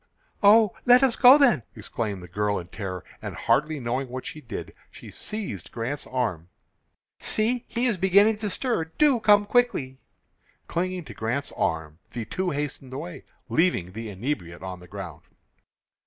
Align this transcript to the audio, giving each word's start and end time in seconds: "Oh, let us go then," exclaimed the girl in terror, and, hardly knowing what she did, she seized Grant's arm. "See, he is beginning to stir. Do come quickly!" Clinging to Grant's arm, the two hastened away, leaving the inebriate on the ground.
"Oh, 0.41 0.73
let 0.85 1.03
us 1.03 1.15
go 1.15 1.37
then," 1.37 1.61
exclaimed 1.75 2.23
the 2.23 2.27
girl 2.27 2.57
in 2.57 2.69
terror, 2.69 3.05
and, 3.21 3.35
hardly 3.35 3.79
knowing 3.79 4.09
what 4.09 4.25
she 4.25 4.41
did, 4.41 4.73
she 4.89 5.11
seized 5.11 5.71
Grant's 5.71 6.07
arm. 6.07 6.49
"See, 7.19 7.65
he 7.67 7.85
is 7.85 7.99
beginning 7.99 8.37
to 8.37 8.49
stir. 8.49 8.85
Do 8.85 9.19
come 9.19 9.45
quickly!" 9.45 9.99
Clinging 10.67 11.03
to 11.05 11.13
Grant's 11.13 11.51
arm, 11.51 11.99
the 12.13 12.25
two 12.25 12.49
hastened 12.49 12.93
away, 12.93 13.25
leaving 13.47 13.91
the 13.91 14.09
inebriate 14.09 14.63
on 14.63 14.79
the 14.79 14.87
ground. 14.87 15.21